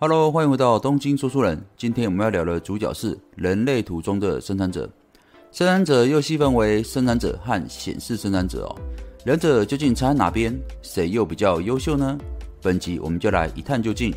[0.00, 1.60] Hello，欢迎回到东京说书人。
[1.76, 4.88] 今天我们要聊的主角是人类图中的生产者。
[5.50, 8.76] 生产者又细分为生产者和显示生产者哦，
[9.24, 10.56] 两者究竟差哪边？
[10.82, 12.16] 谁又比较优秀呢？
[12.62, 14.14] 本集我们就来一探究竟。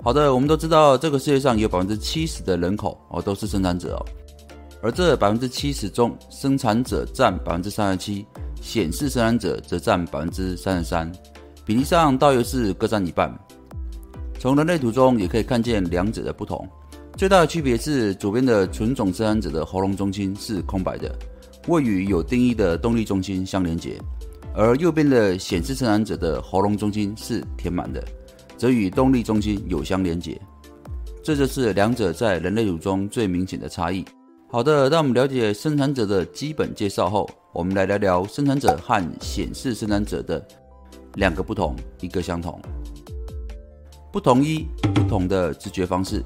[0.00, 4.00] 好的，我们都知道这个世界上有百分之七十的人口哦都是生产者哦，
[4.80, 8.24] 而这百分之七十中，生产者占百分之三十七，
[8.62, 11.10] 显示生产者则占百分之三十三，
[11.64, 13.36] 比例上大约是各占一半。
[14.38, 16.66] 从人类图中也可以看见两者的不同，
[17.16, 21.12] 最大的区别是左边的纯种生产者的喉咙中心是空白的，
[21.66, 24.00] 未与有定义的动力中心相连接，
[24.54, 28.00] 而右边的显示生产者的喉咙中心是填满的，
[28.56, 30.40] 则与动力中心有相连接。
[31.20, 34.04] 这就是两者在人类图中最明显的差异。
[34.50, 40.42] 好的，当我们了解生产者的基本介绍后，我们来聊聊生产者和显示生产者的
[41.16, 42.58] 两个不同，一个相同。
[44.10, 46.22] 不同一不同的直觉方式，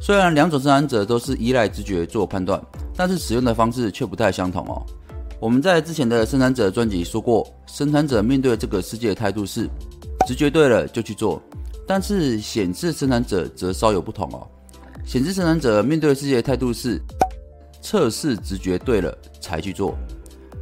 [0.00, 2.60] 虽然两种生产者都是依赖直觉做判断，
[2.94, 4.84] 但是使用的方式却不太相同哦。
[5.40, 9.68] 我们在之前的生产者专辑说过，生产者面对这个世界的态度是
[10.26, 11.42] 直觉对了就去做，
[11.86, 14.46] 但是显示生产者则稍有不同哦。
[15.04, 17.00] 显示生产者面对世界的态度是
[17.80, 19.96] 测试直觉对了才去做，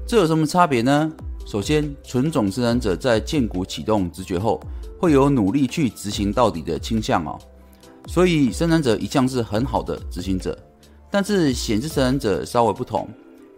[0.07, 1.13] 这有什么差别呢？
[1.45, 4.61] 首先，纯种生产者在建股启动直觉后。
[5.01, 7.39] 会有努力去执行到底的倾向哦，
[8.07, 10.57] 所以生产者一向是很好的执行者，
[11.11, 13.09] 但是显示生产者稍微不同，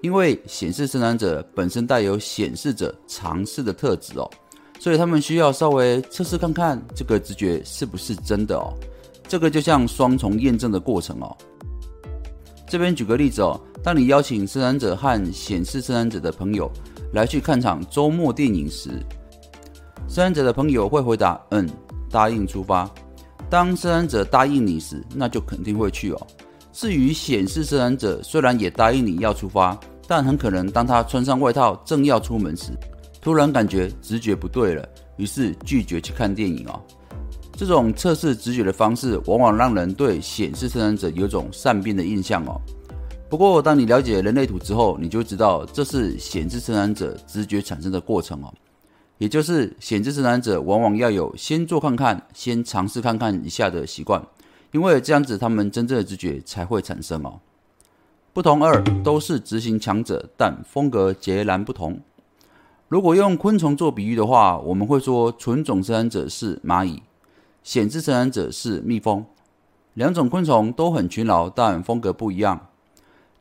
[0.02, 4.30] 因为显示生产者本身带有显示者尝试的特质哦，
[4.78, 8.72] 所以他们需要稍微测试看看这个直觉是不是真的哦，
[9.26, 11.36] 这个就像双重验证的过程哦。
[12.68, 16.70] 这边举个例子哦，当你邀请生产者和显示生产者的朋友
[17.12, 18.90] 来去看场周末电影时。
[20.12, 21.66] 生产者的朋友会回答：“嗯，
[22.10, 22.86] 答应出发。”
[23.48, 26.26] 当生产者答应你时，那就肯定会去哦。
[26.70, 29.74] 至于显示生产者，虽然也答应你要出发，
[30.06, 32.72] 但很可能当他穿上外套正要出门时，
[33.22, 34.86] 突然感觉直觉不对了，
[35.16, 36.78] 于是拒绝去看电影哦。
[37.56, 42.60] 这种测试直觉的方式，往往让人对显示生产者有种善变的印象哦。
[43.30, 48.52] 不过，当你了解人类图之后，你就知道这是显示生产者直觉产生的过程哦。
[49.22, 54.20] 也就是显知生产者往往要有先做看看、先尝试看看一下的习惯，
[54.72, 57.38] 因为这样子他们真正的直觉才会产生哦。
[58.32, 62.00] 不同二都是执行强者，但风格截然不同。
[62.88, 67.00] 如果用昆虫做比喻的话，我们会说纯种生产者是蚂蚁，
[67.62, 69.24] 显示生产者是蜜蜂。
[69.94, 72.70] 两种昆虫都很勤劳，但风格不一样。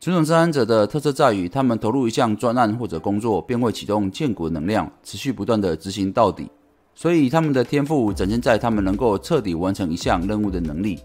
[0.02, 6.50] 纯种生产者的特色在于，他们投入一项专案或者工作，便会启动建股能量，持续不断的执行到底。
[6.96, 11.00] 所以他们的天赋展现在他们能够彻底完成一项任务的能力。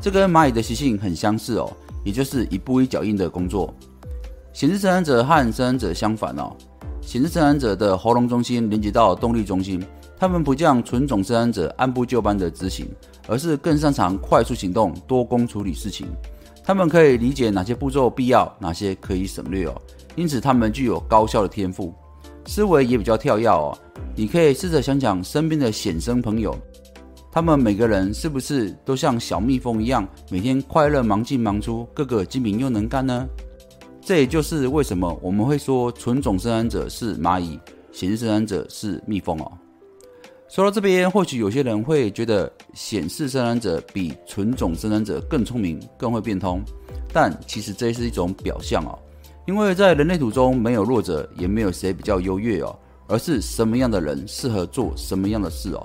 [0.00, 1.68] 这跟蚂蚁的习性很相似哦，
[2.04, 3.74] 也就是一步一脚印的工作。
[4.52, 6.52] 显示生产者和生产者相反哦，
[7.00, 9.84] 显示生产者的喉咙中心连接到动力中心，
[10.16, 12.86] 他们不像纯种生产者按部就班的执行，
[13.26, 16.06] 而是更擅长快速行动、多工处理事情。
[16.66, 19.82] 他们可以理解哪些步骤必要，哪些可以省略哦。
[20.16, 21.94] 因此，他们具有高效的天赋，
[22.46, 23.78] 思维也比较跳跃哦。
[24.16, 26.58] 你可以试着想想身边的显生朋友，
[27.30, 33.28] 他们每个人是不是都像小蜜蜂一样，每天快乐忙进忙出，个个精明又能干呢？
[34.00, 37.60] 这也就是为什么我们会说纯种生产者是蚂蚁，
[37.92, 39.52] 显示生产者是蜜蜂哦。
[40.48, 46.62] 说到这边，或许有些人会觉得显示生产者比纯种生产者更聪明、更会变通，
[47.12, 48.96] 但其实这是一种表象哦。
[49.46, 55.84] 因为在人类图中没有弱者，也没有谁比较优越哦，而是什么样的人适合做什么样的事哦。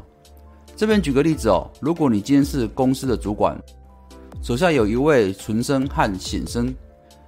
[0.76, 3.60] 这边举个例子哦，如果你今天是公司的主管，
[4.44, 6.74] 手下有一位纯生和显生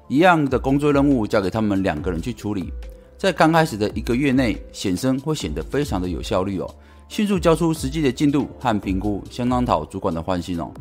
[0.07, 2.71] 一样的工作任务，交给他们两个人去处理，
[3.17, 6.75] 在刚开始的一个月内，显生会显得非常的有效率哦。
[7.07, 10.71] 迅速交出实际的进度和评估，相当讨主管的欢心哦。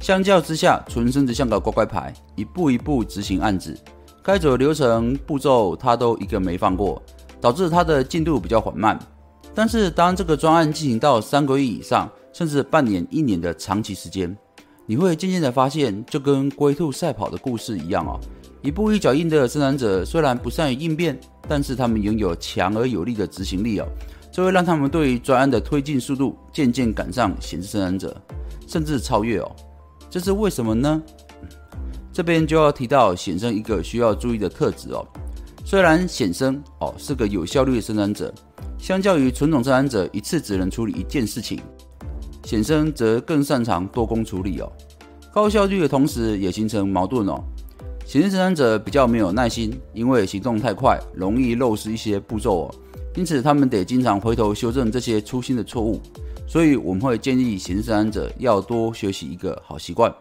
[0.00, 3.76] 相较之下，纯生子像个乖乖牌，一步一步执行案子，
[4.22, 7.02] 该走的流程步骤他都一个没放过，
[7.40, 8.98] 导致他的进度比较缓慢。
[9.54, 14.36] 但是当这个专案进行到三个月以上，甚至半年、一年的长期时间，
[14.84, 18.20] 你会渐渐的发现，就跟龟兔赛跑的故事一样哦。
[18.62, 21.18] 一步一脚印的生产者虽然不善于应变，
[21.48, 23.86] 但是他们拥有强而有力的执行力哦。
[24.34, 28.20] 这会让他们对于专案的推进速度渐渐赶上显示生产者，
[28.66, 29.48] 甚至超越哦。
[30.10, 31.00] 这是为什么呢？
[32.12, 35.06] 这边就要提到显生一个需要注意的特质哦。
[35.64, 38.34] 虽然显生哦是个有效率的生产者，
[38.76, 41.60] 相较于纯种生产者一次只能处理一件事情，
[42.42, 44.68] 显生则更擅长多工处理哦，
[45.32, 47.40] 高效率的同时也形成矛盾哦。
[48.04, 52.74] 显示生产者比较没有耐心，因为行动太快，容易漏失一些步骤哦，
[53.16, 56.00] 因此他们得经常回头修正这些粗心的错误。
[56.46, 60.14] 所以我们会建议显示者要多学习一个好习惯，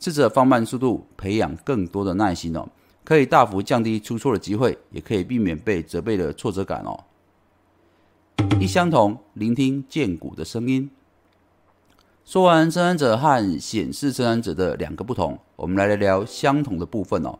[0.00, 2.68] 试着放慢速度，培养更多的耐心哦，
[3.04, 6.98] 可以大幅降低出错的机会，也可以避免被责备的挫折感哦。
[8.58, 10.90] 一相同，聆听剑骨的声音。
[12.24, 17.38] 说完生产者和显示生产者的两个不同，我们来聊聊相同的部分哦。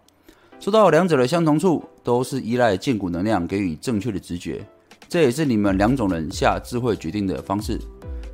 [0.61, 4.65] 说到两者的相同处，都是依赖剑骨能量给予正确的直觉，
[5.11, 7.77] 这也是你们两种人下智慧决定的方式。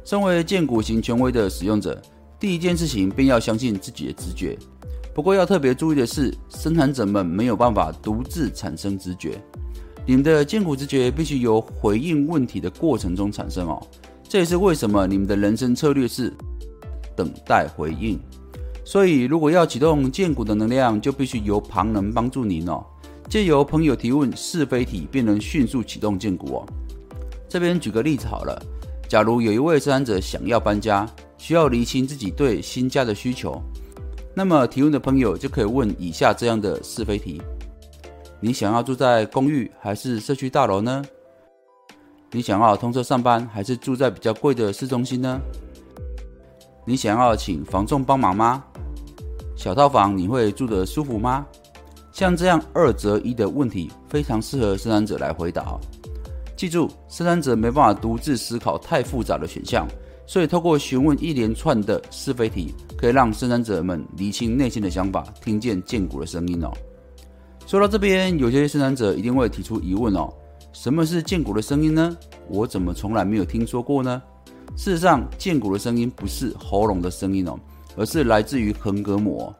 [0.05, 2.00] 身为剑骨型权威的使用者，
[2.38, 4.58] 第一件事情便要相信自己的直觉。
[5.14, 9.40] 不过要特别注意的是，生产者们没有办法独自产生直觉，
[10.05, 13.81] 你们的剑骨直觉必须由回应问题的过程中产生哦。
[14.28, 16.31] 这也是为什么你们的人生策略是
[17.17, 18.20] 等待回应。
[18.84, 22.84] 所以，如果要启动剑骨的能量，就必须由旁人帮助您哦。
[23.36, 26.66] 借由朋友提问是非题，便能迅速启动剑骨哦。
[27.46, 28.58] 这边举个例子好了，
[29.10, 31.06] 假如有一位生产者想要搬家，
[31.36, 33.60] 需要厘清自己对新家的需求，
[34.34, 37.42] 那么提问的朋友就可以问以下这样的是非题：
[38.40, 41.04] 你想要住在公寓还是社区大楼呢？
[42.30, 45.38] 你想要通车上班，还是住在比较贵的市中心呢？
[46.86, 48.64] 你想要请房仲帮忙吗？
[49.54, 51.46] 小套房你会住得舒服吗？
[52.16, 55.78] 像这样二择一的问题，非常适合生产者来回答。
[56.56, 59.86] 记住，生产者没办法独自思考太复杂的选项，
[60.26, 66.72] 所以透过询问一连串的是非题，可以让生产者们理清内心的想法，听见剑骨的声音哦。
[67.66, 70.32] 说到这边，有些生产者一定会提出疑问哦。
[70.72, 72.16] 什么是剑骨的声音呢？
[72.48, 74.22] 我怎么从来没有听说过呢？
[74.74, 77.60] 事实上，剑骨的声音不是喉咙的声音哦，
[77.94, 79.54] 而是来自于横膈膜。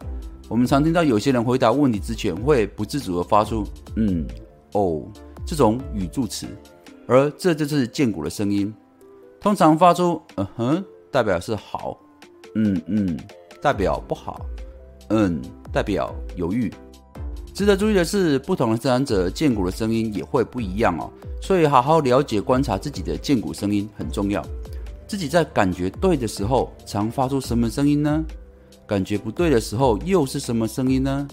[0.49, 3.67] 我们常听到有些人回答问题之前会不自主的发出
[3.97, 4.25] “嗯
[4.75, 5.03] ”“哦”
[5.45, 6.47] 这种语助词，
[7.09, 8.73] 而这就是剑骨的声音。
[9.41, 11.99] 通常发出“嗯哼”代表是好
[12.55, 13.19] ，“嗯嗯”
[13.61, 14.47] 代表不好
[15.11, 16.73] ，“嗯”代表犹豫。
[17.53, 21.11] 值得注意的是，不同的生产者剑骨的声音也会不一样哦，
[21.43, 24.45] 所以好好了解、观察自己的剑骨声音很重要。
[25.09, 28.25] 自己在感觉对的时候，常发出什么声音呢？
[28.87, 31.27] 感觉不对的时候，又是什么声音呢？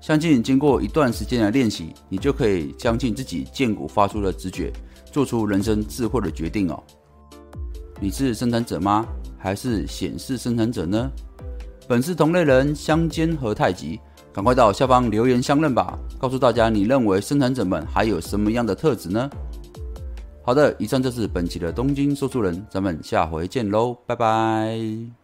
[0.00, 4.72] 相信经过一段时间的练习，你就可以相信自己剑骨发出的直觉，
[5.10, 6.82] 做出人生智慧的决定哦。
[8.00, 9.06] 你是生产者吗？
[9.38, 11.10] 还是显示生产者呢？
[11.86, 14.00] 本是同类人，相煎何太急？
[14.32, 19.30] 赶快到下方留言相认吧，告诉大家你认为生产者们还有什么样的特质呢？
[20.42, 25.23] 好的，以上就是本期的东京说书人，咱们下回见喽，拜拜。